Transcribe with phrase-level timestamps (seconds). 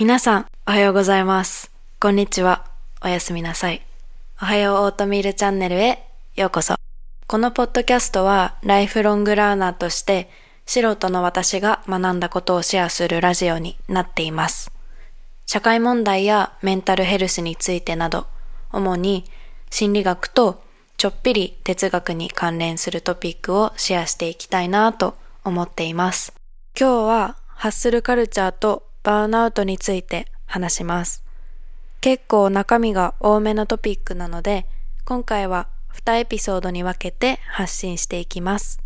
[0.00, 1.70] 皆さん、おはようございます。
[2.00, 2.64] こんにちは。
[3.04, 3.82] おやすみなさい。
[4.40, 6.02] おはようオートミールチャンネルへ
[6.36, 6.76] ようこそ。
[7.26, 10.30] このポッドキャストはライフロングラーナーとして
[10.64, 14.72] 素人の私が学んだことをシェアするラジオになっています。
[15.44, 18.26] 社会問題やメンタルヘルスについてなど、
[18.72, 19.26] 主に
[19.68, 20.62] 心理学と
[20.96, 26.32] ちょっぴり哲学に関連するトピックをシェアしていきたいなと思っています。
[26.74, 31.24] 今日はハッスルカルチャーとバーンアウトについて話します。
[32.00, 34.66] 結構中身が多めのトピックなので、
[35.04, 35.68] 今回は
[36.04, 38.80] 2エピソードに分けて発信していきます。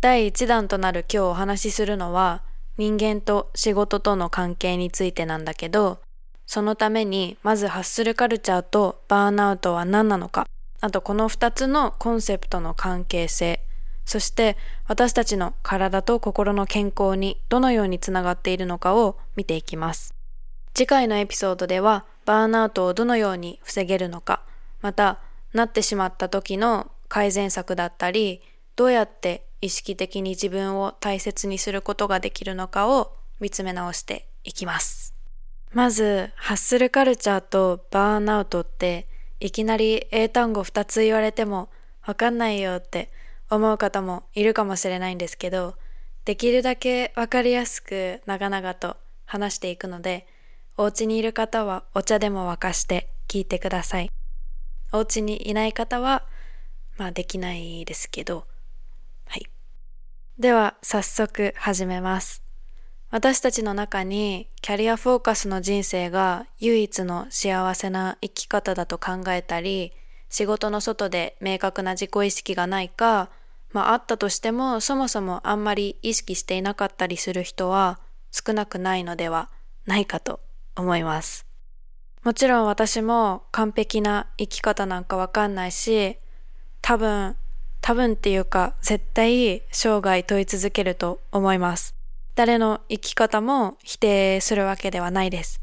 [0.00, 2.42] 第1弾となる今日お話しするのは、
[2.78, 6.00] 人間と仕事との関係についてなんだけど、
[6.46, 10.46] そのためにまずハッスルカルチャーとバーンアウトは何なのか、
[10.80, 13.60] あとこの2つのコンセプトの関係性、
[14.10, 14.56] そして
[14.88, 20.16] 私たちの体と心の健康にどのようにつながっているのかを見ていきます。
[20.74, 24.42] 次回のエピソードではバーンアウトをどのように防げるのか、
[24.80, 25.20] また
[25.52, 28.42] なってしまった時の改善策だったり、
[28.74, 35.14] どうやって意識的に自分を大切にすることができるのかを見つめ直していきます。
[35.72, 39.06] まず、ハッスルカルチャーとバーンアウトって
[39.38, 41.68] いきなり英単語2つ言われても
[42.04, 43.12] わかんないよって
[43.50, 45.74] 思う方もいるかもしれないんですけど、
[46.24, 50.26] できるだけわかりやすく長々と話していくので、
[50.76, 54.10] お家にいる方はお茶でも沸かして聞いてください。
[54.92, 56.24] お家にいない方は、
[56.96, 58.46] まあできないですけど、
[59.26, 59.46] はい。
[60.38, 62.42] では早速始めます。
[63.10, 69.92] 私たちの中にキャリアフォーカスの人生が唯一の幸せな生き方だと考えたり、
[70.28, 73.30] 仕事の外で明確な自己意識がないか、
[73.72, 78.00] まああったとしてもそもそもあんまり意識していなかったりする人は
[78.30, 79.50] 少なくないのでは
[79.86, 80.40] ないかと
[80.76, 81.46] 思います。
[82.22, 86.18] もちろん私も完璧な生き方なんかわかんないし、
[86.82, 87.36] 多分、
[87.80, 91.94] 多分っていうか絶対生涯問い続けると思います。
[92.34, 95.60] 誰の生き方も否定するわけではないです。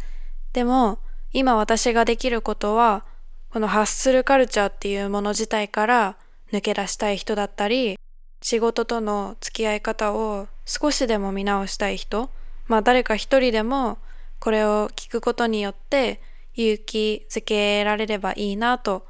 [0.53, 0.99] でも、
[1.31, 3.05] 今私ができることは、
[3.51, 6.17] このハッスルカルチャーっていうもの自体から
[6.51, 7.97] 抜け出したい人だったり、
[8.41, 12.29] 仕事との付き合い方を少しでも見直したい人、
[12.67, 13.97] まあ誰か一人でも
[14.39, 16.21] これを聞くことによって
[16.53, 19.07] 勇気づけられればいいなと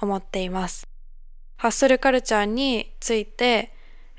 [0.00, 0.86] 思っています。
[1.56, 3.72] ハッスルカルチャーについて、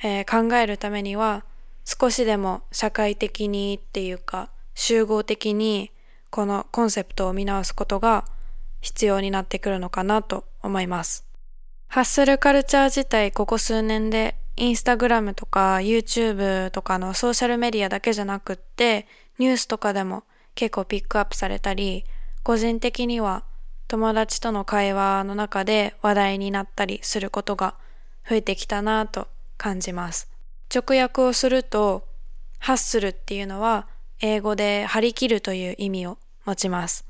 [0.04, 1.44] えー考えるためには
[1.86, 5.92] 少しでも社会的にっていうか集合的に
[6.30, 8.26] このコンセプトを見直すことが
[8.82, 11.29] 必要になってくるのかなと思います。
[11.90, 19.08] ハッスルカルチャー自体ここ数年でインスタグラムとか YouTube とかのソーシャルメディアだけじゃなくって
[19.40, 20.24] ニュースとかでも
[20.54, 22.06] 結構ピックアップされたり
[22.44, 23.44] 個人的には
[23.88, 27.74] 友達との会話の中で話題になったりすることが
[28.30, 29.28] 増えてきたなと
[29.58, 30.30] 感じます。
[30.72, 32.08] 直訳をすると
[32.60, 33.88] ハッスルっていうのは
[34.22, 37.06] 英語で張り切るという意味を持ちます。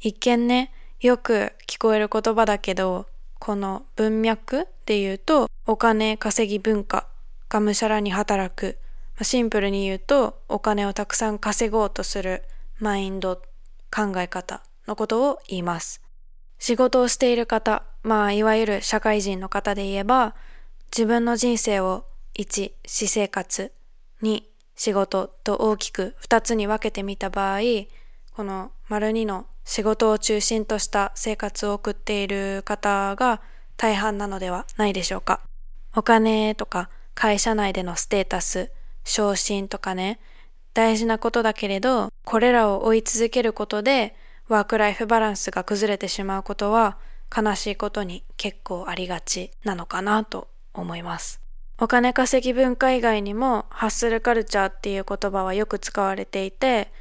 [0.00, 3.06] 一見ね、よく聞こえる言葉だけど、
[3.44, 7.08] この文脈で言うと、お金稼ぎ文化、
[7.48, 8.78] がむしゃらに働く。
[9.20, 12.44] シンプルに言うと、お金をたくさん稼ごうとする
[12.78, 13.42] マインド、
[13.90, 16.00] 考え方のことを言います。
[16.60, 20.36] 仕事をしている方、まあ、いわゆる社会人の方で言えば、
[20.96, 22.06] 自分の人生を
[22.38, 23.72] 1、私生活、
[24.22, 24.44] 2、
[24.76, 27.60] 仕事と大きく2つに分けてみた場合、
[28.36, 33.40] この丸2の仕事を中心とした生活を送っている方が
[33.76, 35.40] 大半なのではないでしょうか。
[35.94, 38.70] お金とか会社内でのステータス、
[39.04, 40.20] 昇進とかね、
[40.74, 44.14] 大事なことだけれど、これらを追い続けることで
[44.48, 46.98] ワークライフバランスが崩れてしまうことは
[47.34, 51.40] 悲しいことに結構ありがちなのかなと思います。
[51.78, 56.92] お金稼ぎ文化以外にもハッスルカルチャーっていう言葉はよく使われていて、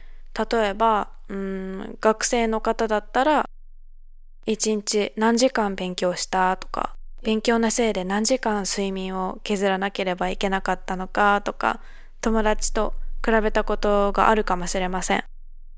[0.52, 3.46] 例えば、うん、学生の方だったら、
[4.46, 6.94] 一日何時間勉強したとか、
[7.24, 11.80] 勉強のせいで何時間睡眠を削らなければいけなかったのかとか、
[12.20, 12.94] 友達と
[13.26, 15.24] 比べたことがあるかもしれません。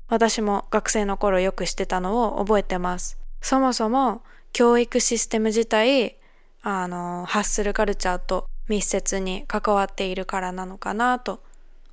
[0.08, 3.16] 私も学生の頃よくしてたのを覚えてます。
[3.40, 4.22] そもそも
[4.52, 6.16] 教育システム自体、
[6.62, 11.44] あの、ハッスルカルチャーと密接に関わっているからなのかなと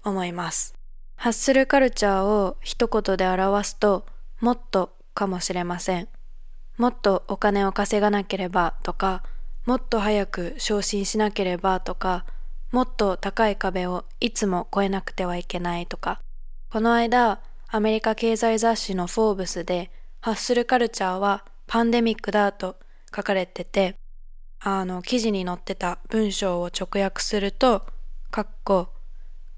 [0.04, 0.74] 思います。
[1.22, 4.08] ハッスルカルチャーを一言で表すと、
[4.40, 6.08] もっとかもしれません。
[6.80, 9.22] もっとお金を稼がなければとか、
[9.68, 12.26] もっと早く昇進しなければとか、
[12.72, 16.20] もっと高い壁をいつも越えなくてはいけないとか、
[16.72, 19.92] この間、アメリカ経済雑誌のフォーブスで、
[20.22, 22.78] ハッスルカルチャーはパンデミックだと
[23.16, 23.96] 書かれてて、
[24.60, 27.86] あの、記事に載ってた文章を直訳すると、
[28.32, 28.90] かっこ、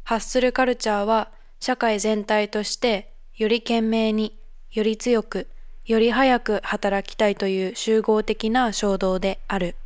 [0.03, 1.31] ハッスルカルチャーは
[1.63, 4.37] 社会全体としてより懸命に、
[4.73, 5.47] より強く、
[5.85, 9.77] より早く働きたいという集合的な衝動である。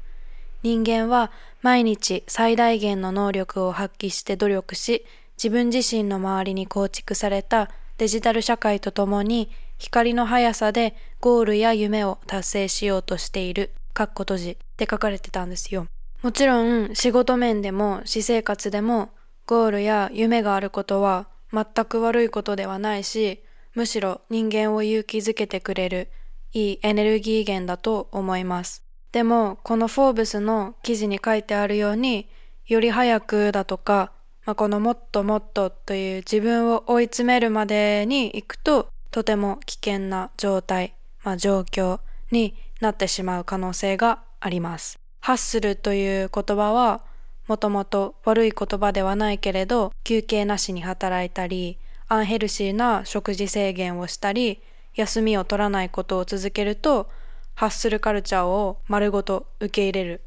[0.63, 1.31] 人間は
[1.61, 5.05] 毎日最大限の能力を発揮して努力し、
[5.37, 7.69] 自分自身の周りに構築された
[7.99, 13.71] デジタル社会とともに光の速さでゴールや夢を達成しようとしている。
[13.93, 15.85] かっこ閉じって書かれてたんですよ。
[16.23, 19.11] もちろん仕事面でも私生活でも
[19.45, 26.09] ゴールや夢があることは全く悪いことではないし、むしろ人間を勇気づけてくれる
[26.53, 28.83] いいエネルギー源だと思います。
[29.11, 32.29] でも、このフォーブスの記事に書いてあるように、
[32.65, 34.11] より早くだとか、
[34.45, 41.99] まあ、このもっともっとという自分を追い詰めるまでに行くと、とても危険な状態、まあ、状況
[42.31, 44.99] になってしまう可能性があります。
[45.19, 47.01] ハッスルという言葉は
[47.47, 54.61] もともと悪い言葉ではないけれど休憩なしに働いたりアンヘルシーな食事制限をしたり
[54.95, 57.09] 休みを取らないことを続けると
[57.55, 60.21] ハッスルカルチャーを丸ごと受け入れる。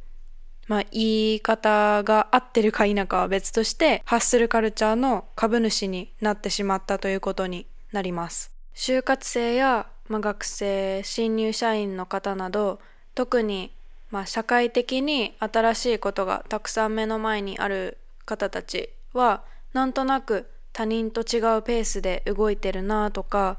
[0.66, 8.52] まあ言い方が合ってるか否かは別としてハッスルカルチャーの株主になってしまったということになります。
[8.74, 12.80] 就活生やまあ、学生新入社員の方など
[13.14, 13.72] 特に
[14.10, 19.42] まあ社会的に新しいことがたくさん目の前にある方たちは
[19.72, 23.58] なんとなく他人と違うペースで動いてるなとか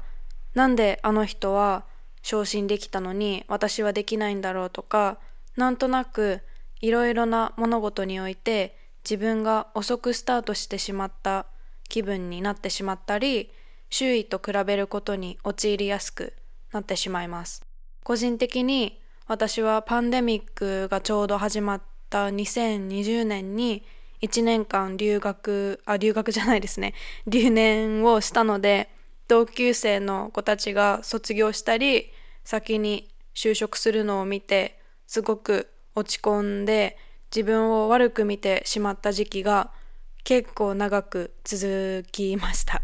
[0.54, 1.84] なんであの人は
[2.22, 5.18] 昇進できたのに私はできないんだろうとか
[5.56, 6.40] なんとなく
[6.80, 11.46] いろいろな物事において自分が遅くスタートしてしまった
[11.88, 13.50] 気分になってしまったり
[13.90, 16.32] 周囲と比べることに陥りやすく
[16.72, 17.62] なってしまいます。
[18.02, 19.01] 個人的に
[19.32, 23.82] 私はパンデミックがちょうど始まった2020年に
[24.20, 26.92] 1年間留学、あ、留学じゃないですね。
[27.26, 28.90] 留年をしたので、
[29.28, 32.12] 同級生の子たちが卒業したり、
[32.44, 36.98] 先に就職するのを見て、すごく落ち込んで、
[37.34, 39.70] 自分を悪く見てしまった時期が
[40.24, 42.82] 結構長く続きました。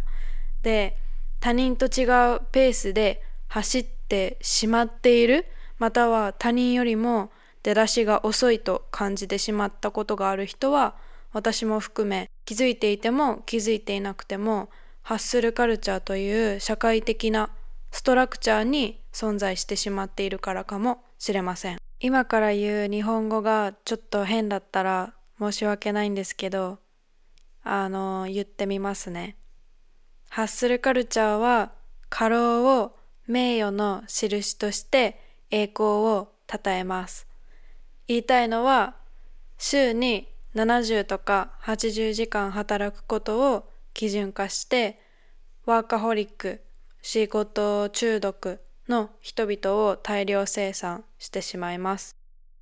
[0.62, 0.96] で、
[1.40, 5.44] 他人と違うペースで走ってしまっている
[5.78, 7.30] または他人よりも
[7.62, 10.94] 出だしが遅いと感じてしまったことがある人は
[11.32, 14.70] 私も含め気づいていても気づいていなくても
[15.02, 17.50] ハッスルカルチャーという社会的な
[17.90, 21.78] ストラクチャーに存在してしまっているからかもしれません。
[22.00, 26.78] 今から言う日本語がちょっと変だったら申し訳ないんですけど
[27.64, 29.36] あの言ってみますね。
[30.30, 31.72] ハッスルカルチャーは
[32.08, 32.96] 過労を
[33.26, 37.26] 名誉の印として栄光を称えます。
[38.06, 38.96] 言いたいのは、
[39.58, 45.00] 週に70とか80時間働くことを基準化して、
[45.66, 46.62] ワーカホリック、
[47.02, 52.18] 仕事中毒の人々を大量生産してしまいます。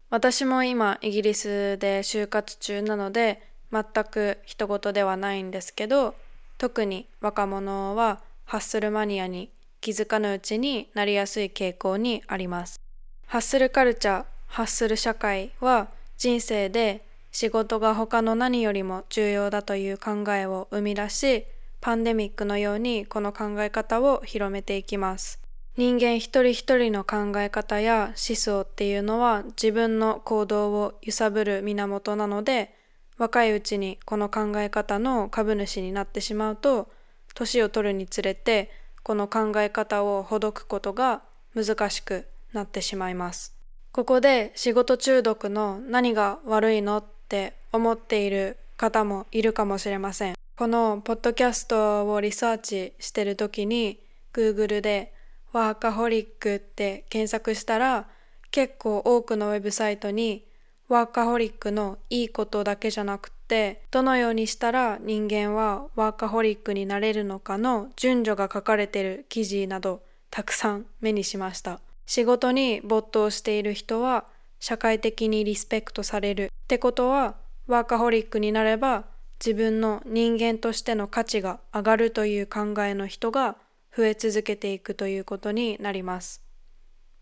[0.08, 6.14] 私も今イギリスで就活中なので全く人事ではないんですけど
[6.58, 12.80] 特に若者はハッスルマニアに気づかぬうちになりやすい傾向にあります。
[13.26, 21.44] ハッスルカルチャー、ハッスル社会は人生で仕事が他の何よりも重要だという考えを生み出し、
[21.80, 25.40] パンデミックのようにこの考え方を広めていきます。
[25.76, 32.74] 人間一人一人の考え方や思想っていうのは自分の行動を揺さぶる源なので、
[33.18, 36.88] 若いうちにこの考え方の株主になってしまうと、
[37.34, 38.70] 年を取るにつれて
[39.06, 41.22] この考え方をほどくことが
[41.54, 43.54] 難しくなってしまいます。
[43.92, 50.34] ここで仕事中毒の何が悪いのって思っている方もいるかもしれません。
[50.56, 54.00] このポッドキャストをリサーチしてる時に
[54.32, 55.14] Google で
[55.52, 58.08] ワーカホリックって検索したら
[58.50, 60.44] 結構多くのウェブサイトに
[60.88, 71.80] ワーカホリックのいいことだけじゃなくてどのようにしたら人間はワーカホリックになれるのかの順序が書かれている記事などたくさん目にしました。
[72.06, 74.26] 仕事に没頭している人は
[74.60, 76.44] 社会的にリスペクトされる。
[76.44, 79.04] ってことはワーカホリックになれば
[79.44, 83.56] 自分の人間としての価値が上がるという考えの人が
[83.96, 86.42] 増え続けていくということになります。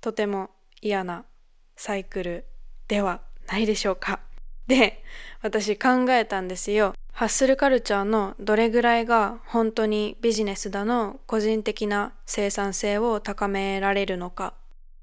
[0.00, 0.50] とても
[0.83, 1.25] 嫌な
[1.76, 2.44] サイクル
[2.88, 4.20] ではないでしょうか？
[4.66, 5.02] で、
[5.42, 6.94] 私考えたんですよ。
[7.12, 14.54] ハッスルカルチャーのどれぐらいが本当にビジネスだの個人的な生産性を高められるのか。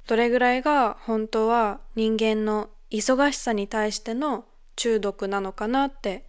[0.07, 4.45] どれぐらいが本当は人間の忙しさに対しての
[4.75, 6.25] 中毒なのかなって、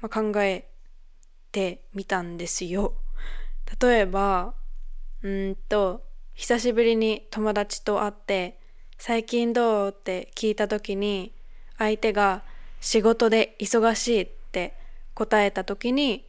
[0.00, 0.68] まあ、考え
[1.52, 2.94] てみたんですよ。
[3.82, 4.54] 例えば、
[5.22, 6.02] うんと、
[6.32, 8.58] 久しぶりに友達と会って、
[8.96, 11.34] 最近どうって聞いた時に、
[11.80, 12.42] 相手が
[12.80, 14.74] 仕事で忙しいって
[15.14, 16.24] 答えた時に、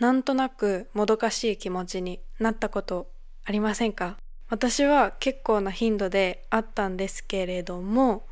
[0.00, 3.06] なんとなくもどかしい気持ちになったこと
[3.44, 4.16] ありませんか？
[4.48, 8.24] 私は結構な頻度であったんですけれども、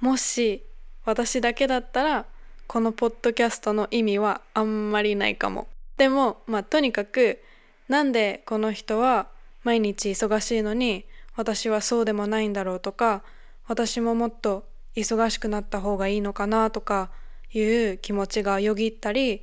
[0.00, 0.64] もし
[1.04, 2.26] 私だけだったら、
[2.66, 5.68] このポッドキャストの意味はあんまりないかも。
[5.96, 7.40] でも、まあとにかく、
[7.88, 9.28] なんでこの人は
[9.64, 11.04] 毎日忙しいのに
[11.36, 13.22] 私はそうでもないんだろうとか、
[13.66, 14.64] 私ももっと
[14.96, 17.10] 忙しくなった方がいいのかなとか
[17.52, 19.42] いう気持ちがよぎったり、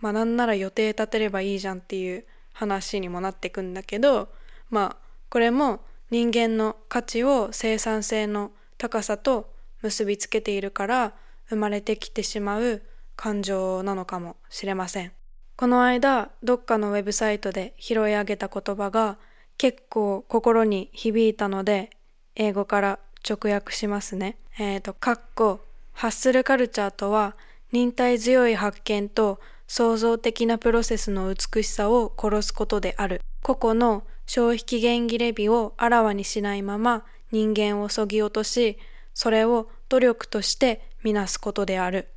[0.00, 4.28] まあなんなら予定立てればいいじゃんっていう話にもなっていくんだけど、
[4.70, 5.80] まあこれも
[6.10, 11.14] 人間の価値を生産性の高さと結びつけているから
[11.48, 12.82] 生まれてきてしまう
[13.16, 15.12] 感情なのかもしれません。
[15.56, 19.18] この間どっかのウェブサイトで拾い上げた言葉が
[19.56, 21.90] 結構心に響いたので
[22.36, 24.38] 英語から直訳しますね。
[24.58, 25.60] えっ、ー、と、かっこ
[25.92, 27.36] ハッスルカルチャーとは
[27.72, 33.20] 忍耐強い発見と創造的なプロセスの美しさを殺すことである。
[33.42, 38.78] 個々の消費期限切れ日をあらわにしないまま人間をそぎ落とし、
[39.14, 42.08] それを努力としてみなすことである。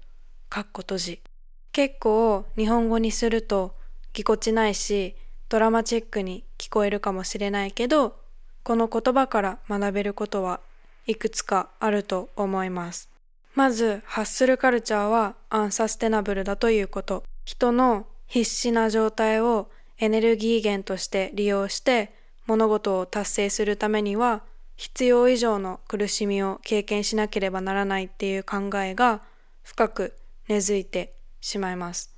[0.50, 1.22] かっこ閉じ。
[1.72, 3.76] 結構日本語にすると
[4.14, 5.16] ぎこちないし
[5.48, 8.16] ドラマチックに聞こえるかもしれないけど、
[8.64, 10.60] この言葉から学べることは
[11.08, 13.10] いくつかあると思います。
[13.54, 17.24] まず、ハッスルカルチャーはアンサステナブルだということ。
[17.44, 22.14] 人の必死な状態をエネルギー源として利用して
[22.48, 24.44] 物事を達成するためには
[24.78, 29.22] 必要以上の苦しみを経験しなければならないっていう考えが
[29.64, 30.18] 深く
[30.48, 32.16] 根付いてしまいます。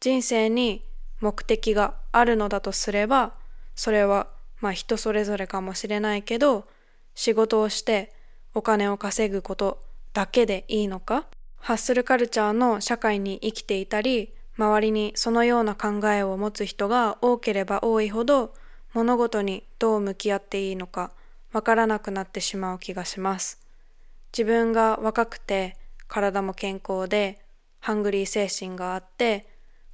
[0.00, 0.84] 人生に
[1.20, 3.34] 目的があるのだとすれば、
[3.74, 4.28] それは
[4.60, 6.66] まあ人それぞれかもしれないけど、
[7.14, 8.12] 仕事をして
[8.54, 11.26] お金を稼ぐことだけでいいのか？
[11.58, 18.54] ハッスルカルチャーの社会に生きていたり、周りにそのような考えを持つ人が多ければ多いほど、
[18.92, 21.12] 物事にどう向き合っていいのか
[21.52, 23.60] わからなくなってしまう気がします。
[24.32, 25.76] 自分が若くて
[26.08, 27.40] 体も健康で
[27.78, 29.46] ハングリー精神があって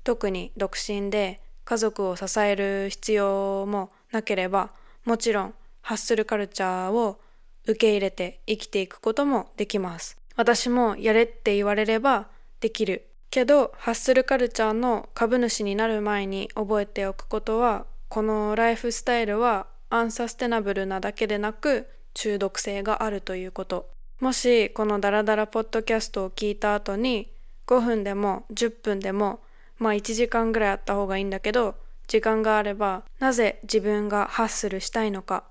[0.02, 4.70] 特に独身で家族を支える必要もなければ
[5.04, 7.20] もちろんハッスルカルチャーを
[7.66, 10.16] 受け入れて生きていくこともできます。
[10.36, 12.28] 私もやれって言われれば
[12.60, 13.08] できる。
[13.30, 23.90] けど、ハッスルカルチャーの株主になる前に覚えておくことは、このライフスタイルはアンサステナブルなだけでなく中毒性があるということ。
[24.20, 27.30] もしこのダラダラポッドキャストを聞いた後に
[27.66, 29.40] 5分でも10分でも
[29.78, 31.74] まあ1時間ぐらいあった方がいいんだけど
[32.06, 35.44] 時間があればなぜ自分がハッスルしたいのか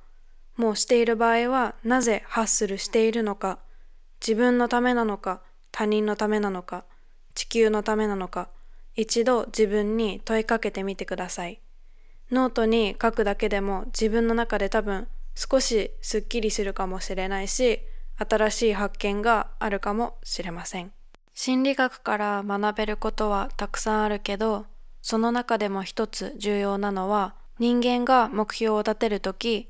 [0.57, 3.59] もうしている場合はなぜハッスルしているのか、
[4.21, 6.85] 自分のためなのか、他人のためなのか、
[7.33, 8.49] 地球のためなのか、
[8.95, 11.59] 一度自分に問いかけてみてください。
[12.31, 17.81] ノートに書くだけでも自分の中で多分少しスッキリするかもしれないし、
[18.17, 20.93] 新しい発見があるかもしれません。
[21.33, 24.65] 心理学から学べることはたくさんあるけど、
[25.01, 29.67] その中でも一つ重要なのは、人間が目標を立てるとき、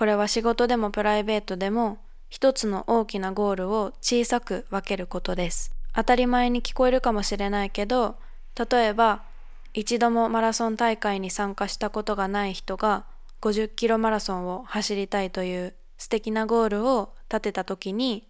[0.00, 1.98] これは仕事でもプライベートでも
[2.30, 5.72] 一つの大きなゴールを小さく分けることです。
[5.94, 8.16] 当たり前に聞こえるかもしれないけど、
[8.70, 9.24] 例えば
[9.74, 13.04] 一度もマラソン大会に参加したことがない人が
[13.42, 18.26] 50キロマラソンを走りたいという素敵なゴールを立てた時に、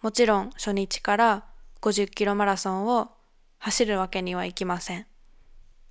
[0.00, 1.44] もちろん初日から
[1.82, 3.10] 50キロマラソンを
[3.58, 5.06] 走るわけにはいきません。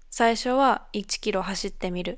[0.09, 2.17] 最初は1キロ走ってみる。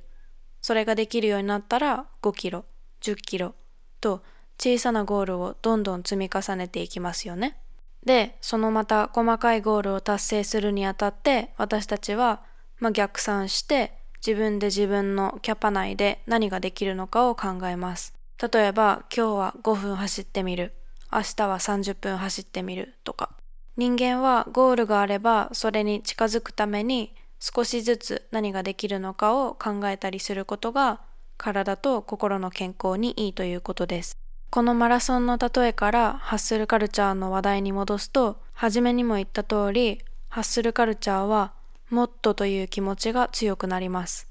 [0.62, 2.64] それができるようになったら5キロ。
[3.04, 3.54] 10キロ
[4.02, 4.24] と
[4.60, 7.58] 小さなゴールをどんどん積み重ねていきますよね。
[8.06, 12.42] で、そのまた細かいゴールを達成するにあたって私たちは、
[12.80, 13.94] まあ、逆算して
[14.26, 18.14] 自分で自分のキャパ内で何ができるのかを考えます。
[18.42, 20.74] 例えば今日は5分走ってみる。
[21.12, 23.32] 明日は30分走ってみるとか。
[23.76, 31.02] 人間はゴールがあればそれに近づくために少しずつ何ができるのかを考えたりすることが
[31.44, 34.18] 体と心の健康にいいということです。
[34.50, 41.52] このマラソンの例えからハッスルカルチャーの話題に戻すと、初めにも言った通り、ハッスルカルチャーは
[41.90, 44.30] もっとという気持ちが強くなります。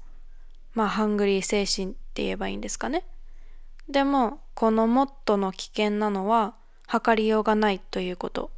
[0.73, 3.05] まあ、ハングリー精神って言えばいいんですかね。
[3.87, 6.55] でも、このもっとの危険なのは、
[6.87, 8.49] 測りようがないということ。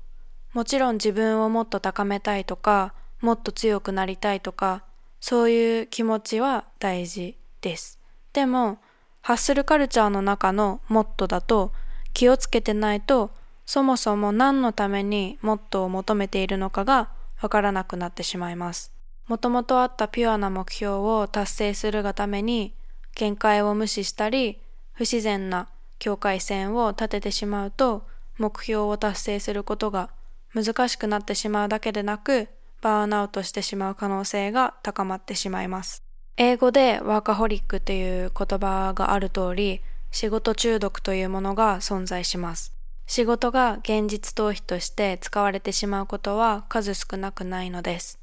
[0.54, 4.86] もちろん自分をもっと高めたいとか、もっと強くなりたいとか、
[5.20, 8.00] そういう気持ちは大事です。
[8.36, 8.80] でも、
[9.22, 11.72] ハッスルカルチャーの中のもっとだと、
[12.14, 13.32] 気をつけてないと、
[13.66, 17.10] そもそも何のためにもっとを求めているのかが
[17.42, 18.92] わからなくなってしまいます。
[19.28, 22.76] もともとあったピュアな目標を達成するがために、
[23.16, 24.60] 限界を無視したり、
[24.92, 28.06] 不自然な境界線を立ててしまうと、
[28.38, 30.10] 目標を達成することが
[30.54, 32.50] 難しくなってしまうだけでなく、
[32.82, 36.05] バーンアウトしてしまう可能性が高まってしまいます。
[36.38, 39.80] 英語でワーカホリックという言葉がある通り、
[40.12, 42.74] 仕事中毒というものが存在します。
[43.08, 48.20] 仕事が現実逃避として使われてしまうことは数少なくないのです。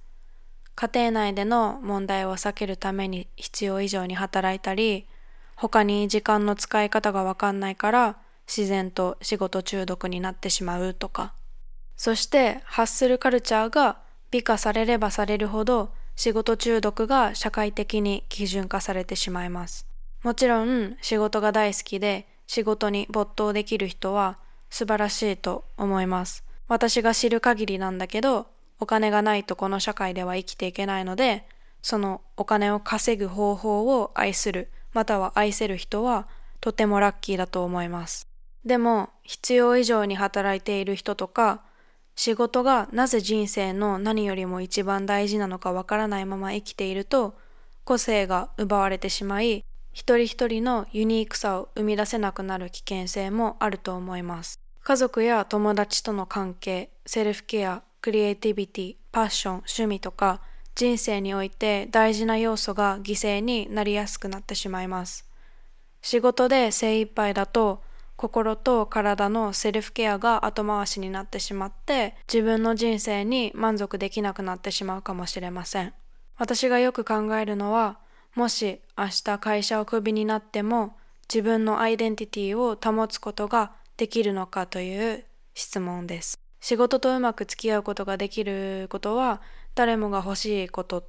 [0.75, 5.07] 家庭内での問題を避けるために必要以上に働いたり、
[5.57, 8.17] 他に時間の使い方がわかんないから
[8.47, 11.33] 自然と仕事中毒になってしまうとか。
[11.97, 13.97] そして発するカルチャーが
[14.31, 19.87] 美化されればされるほど仕事中毒が社会的に基準化されてしまいます。
[20.23, 24.39] もちろん仕事が大好きで仕事に没頭できる人は
[24.71, 26.45] 素晴らしいと思います。
[26.69, 28.47] 私が知る限りなんだけど
[28.83, 31.47] お金がないとこの社会では生きていけないので、
[31.83, 36.27] そのお金を稼ぐ方法を愛する、または愛せる人は
[36.61, 38.27] とてもラッキーだと思います。
[38.65, 41.63] でも、必要以上に働いている人とか、
[42.15, 47.35] 仕事がなぜ人生の何よりも一番大事なのかわからないまま生きていると、
[47.85, 54.61] 個性が奪われてしまい、一人一人のユニークさを生み出せなくなる危険性もあると思います。
[54.83, 60.41] 家族や友達との関係、セルフケア、クリエイティビティ、パッション、趣味とか
[60.75, 65.29] 人生において大事な要素が犠牲になりやすくなってしまいます。
[66.01, 67.83] 仕事で精一杯だと
[68.17, 75.93] 心と体のセルフケアが後回しになってしまって自分の人生に満足できなくなってしまうかもしれません。
[76.37, 77.99] 私がよく考えるのは
[78.35, 80.97] もし明日会社をクビになっても
[81.33, 86.39] 自分のアイデンティティを保つことができるのかという質問です。
[86.61, 89.43] 仕事とうまく付き合うことができることは
[89.75, 91.05] 誰もが欲しいことっ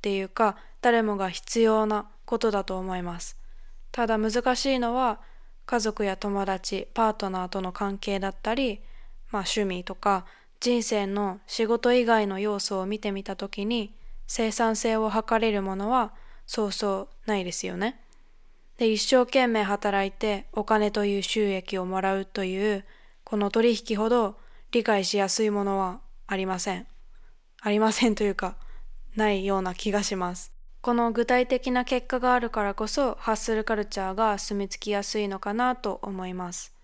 [0.00, 3.36] ていうか誰もが必要なことだと思います。
[3.90, 5.20] ただ難しいのは
[5.66, 8.82] 家族や友達、パートナーとの関係だったり、
[9.30, 10.26] まあ趣味とか
[10.60, 13.94] 人生の仕事以外の要素を見てみたときに
[14.26, 16.12] 生産性を図れるものは
[16.46, 18.00] そうそうないですよね。
[18.78, 22.84] で、一生懸命働いてお金という収益をもらうという
[23.24, 24.36] この取引ほど
[24.70, 26.86] 理解しやすいものはありません。
[27.60, 28.56] ありませんというか、
[29.14, 30.52] ないような気がします。
[30.82, 36.74] この具体的な結果があるからこそ、ハッスルカルチャーが住み着きやすいのかなと思います。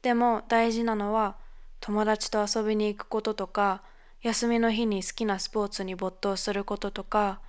[0.00, 1.36] でも大事なのは、
[1.80, 3.82] 友達と遊びに行くこととか、
[4.22, 7.40] 休みの日に好きなスポーツに没頭することとか、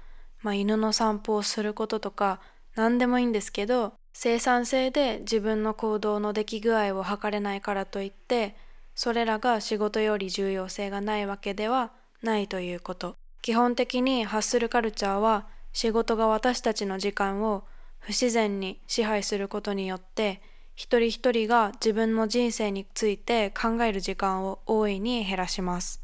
[0.42, 2.42] まあ、犬の散歩をすることとか、
[2.76, 8.56] 何でもいいんですけど、生産性で自分の行動の出来具合を測れないからといって、
[8.96, 11.92] それらが仕事より重要性がないわけでは
[12.24, 13.16] ないということ。
[13.44, 15.48] 基本的にハッスルカルチャーは
[15.80, 17.64] 仕事が私たちの時間を
[18.00, 20.42] 不自然に支配することによって
[20.76, 26.04] 一人一人が自分の人生について考える時間を大いに減らします。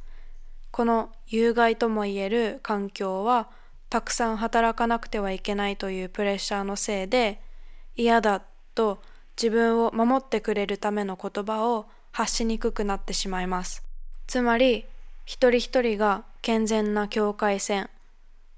[0.71, 3.49] この有害とも言える環境は
[3.89, 7.41] たくさん働かなくてはいけないというプレッシャーのせいで
[7.97, 8.43] 嫌だ
[8.75, 9.01] と
[9.35, 13.83] 自分を守ってくれるための言葉を発しにくくなってしまいます。
[14.25, 14.85] つまり、
[15.25, 17.89] 一人一人が健全な境界線、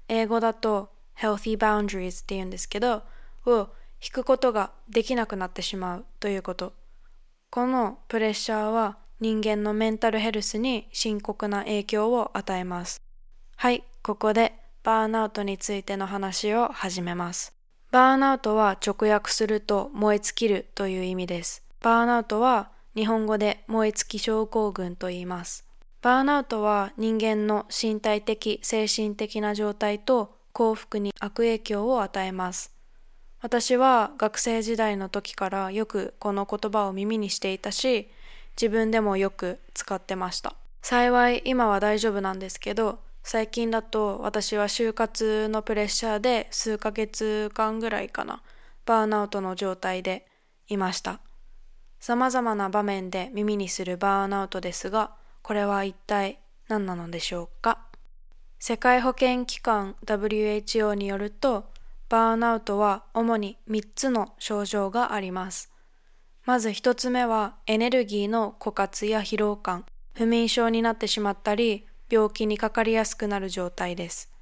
[0.06, 3.02] 英語だと healthy boundaries って言うんですけど、
[3.46, 3.68] を
[4.02, 6.72] 引くことができなくなってしまうということ。
[7.50, 13.00] このプレッシャーは人間のメンタルヘルスに深刻な影響を与えます。
[13.56, 14.54] はい、ここで
[14.84, 17.52] バーンアウトについての話を始めます。
[17.90, 21.64] バーンアウトは直訳すると燃え尽きるという意味です。
[21.80, 25.64] バーンアウトは日本語で燃え尽き症候群と言います。
[26.00, 32.74] バーンアウトは人間の身体的、精神的な状態と幸福に悪影響を与えます。
[33.40, 38.10] 私は学生時代の時からよくこの言葉を耳にしていたし、
[38.60, 40.56] 自分でもよく使ってました。
[40.82, 48.42] 幸い今は大丈夫なんですけど、最近だと私は就活のプレッシャーで数ヶ月間ぐらいかな、
[48.84, 50.26] バーンアウトの状態で
[50.66, 51.20] いました。
[52.00, 57.86] 様々な場面で耳にするバーンアウトですが、これは一体何なのでしょうか？
[58.60, 61.70] 世界保健機関 WHO によると、
[62.08, 65.72] バーンアウトは主に3つの症状があります。
[66.44, 74.32] まず1つ目はエネルギーの枯渇や疲労感、不眠症になってしまったり、病気にかかりやすくなる状態です。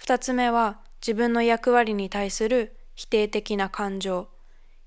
[0.00, 4.28] 2つ目は自分の役割に対する否定的な感情、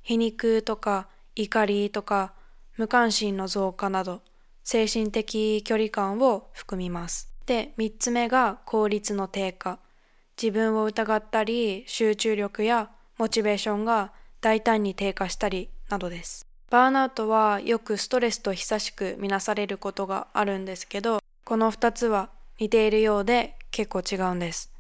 [0.02, 2.34] 皮肉とか怒りとか
[2.76, 4.22] 無関心の増加など
[4.64, 7.31] 精神的距離感を含みます。
[7.52, 9.78] で、3つ目が効率の低下。
[10.42, 16.48] 自分を疑ったり集中力やモチベーションが大胆に低下したりなどです。
[16.70, 24.72] バーンアウトはよくストレスと久しくみなされることがあるんですけど、この2つは似ているようで結構違うんです。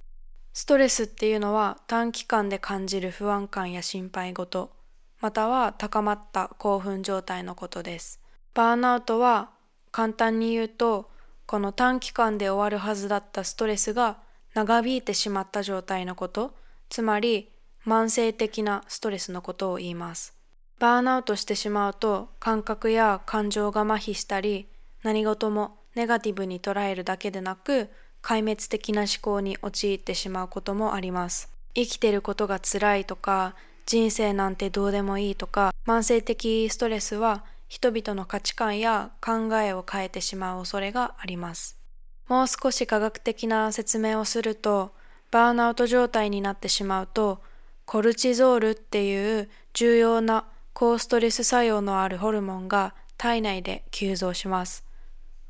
[0.53, 4.71] ストレスっていうのは短期間で感じる不安感や心配事、
[5.19, 8.21] または高まった興奮状態のことです。
[8.53, 9.49] バーンアウトは
[9.91, 11.10] 簡単に言うと、
[11.51, 14.15] この短期間で終わるはずだったストレスが
[14.53, 16.53] 長引いてしまった状態のこと、
[16.87, 17.49] つまり
[17.85, 20.33] 慢性的なストレスのことを言います。
[20.79, 24.69] バーンアウトしてしまうと感覚や感情が麻痺したり、
[25.03, 27.89] 何事もネガティブに捉えるだけでなく、
[28.23, 31.51] 壊滅的な思考に陥ってしまうこともあります。
[31.75, 41.79] 生きてることが辛いとか、人生なんてどうでもいいとか、慢性的ストレスは人々の価値観や考えを変えてしまう恐れがあります。
[42.27, 44.91] もう少し科学的な説明をすると、
[45.31, 47.41] バーンアウト状態になってしまうと、
[47.85, 54.83] コルチゾールっていう重要な高ストレス作用のあるホルモンが体内で急増します。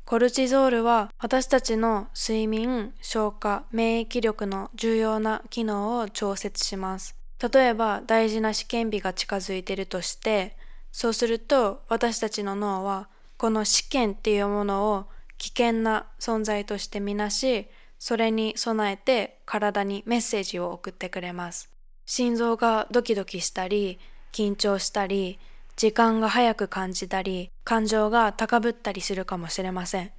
[0.04, 7.16] コルチゾールは私たちの睡眠、消化、免疫力の重要な機能を調節します。
[7.52, 10.56] 例えば大事な試験日が近づいているとして、
[10.92, 15.06] そうすると私たちの脳はこの試験っていうものを
[15.38, 17.66] 危険な存在としてみなし、
[17.98, 21.68] それに備えて体にメッセージを送ってくれます。
[22.06, 23.98] 心臓がドキドキしたり、
[24.32, 25.40] 緊張したり、
[25.76, 30.12] 時間が早く感じたり、感情が高ぶったりするかもしれません。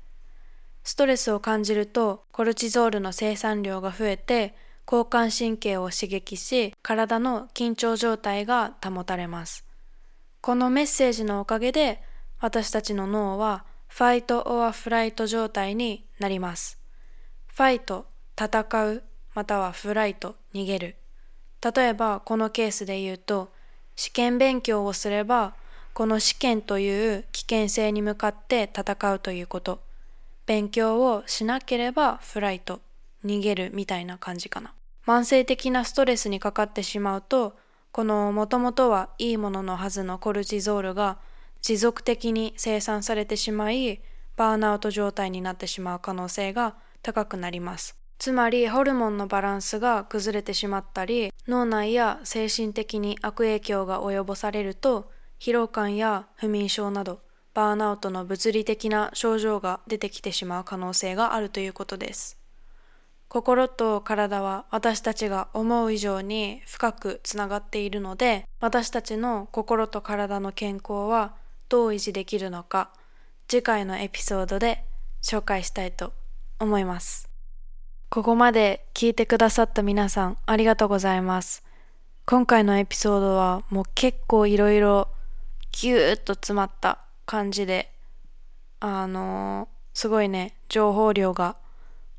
[0.83, 4.55] ストレスを感じると、コルチゾールの生産量が増えて、
[4.85, 9.65] 交感神経を刺激し、体の緊張状態が保たれます。
[10.43, 12.03] このメッセージのおかげで、
[12.41, 16.77] 私たちの脳は、ファイト・オア・フライト状態になります。
[17.47, 19.03] ファイト、戦う、
[19.33, 20.97] またはフライト、逃げる。
[21.73, 23.53] 例えば、このケースで言うと、
[23.95, 25.55] 試験勉強をすれば、
[25.93, 29.79] この試験という危険性に向かって戦うということ。
[30.45, 32.81] 勉強をしなければフライト、
[33.23, 34.73] 逃げるみたいな感じかな。
[35.07, 37.55] 慢性的なストレスにかかってしまうと、
[37.93, 41.19] このもともとはいいもののはずのコルチゾールが
[41.61, 44.01] 持続的に生産されてしまい、
[44.35, 47.95] バーンアウト状態になってしまう可能性が高くなります。
[48.17, 57.19] つまりホルモンのバランスが崩れてしまったり、脳内や精神的に悪影響が及ぼされると、疲労感や不眠症など、
[57.53, 62.42] バーンアウトの物理的な症状が出てきてしまう可能性があるということです。
[63.33, 71.33] 心と体は私たちが思う以上に深くつながっているので、私たちの心と体の健康は
[71.67, 72.91] どう維持できるのか、
[73.47, 74.85] 次回のエピソードで
[75.23, 76.13] 紹介したいと
[76.59, 77.27] 思います。
[78.11, 81.63] ここまで聞いてくださった皆さんありがとうございます。
[82.27, 85.07] 今回のエピソードはもう結構いろいろ
[85.71, 87.91] ギューッと詰まった感じで、
[88.79, 91.55] あのー、すごいね、情報量が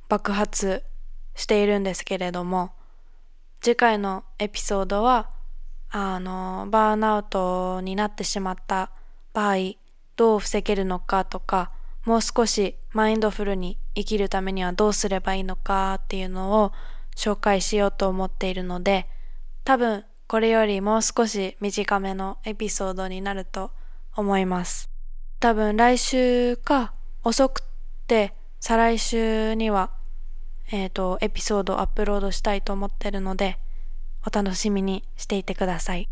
[0.08, 0.82] 爆発
[1.34, 2.72] しているんですけれども、
[3.60, 5.30] 次回のエピソードは、
[5.90, 8.90] あの、バーンアウトになってしまった
[9.32, 9.56] 場合、
[10.16, 11.70] どう防げるのかとか、
[12.04, 16.72] もう少しマインドフルに生きるためにはどうすればいいのかっていうのを
[17.16, 19.08] 紹介しようと思っているので、
[19.64, 23.70] 多分これよりもう少し短めのエピソードになると
[24.14, 24.90] 思います。
[25.40, 26.92] 多分来週か
[27.22, 27.62] 遅く
[28.06, 29.90] て再来週には
[30.70, 33.58] えっ、ー、とエピソードをアップロードしたいと思ってるので
[34.26, 36.08] お楽しみにしていてください。